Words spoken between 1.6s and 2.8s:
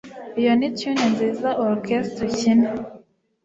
orchestre ikina.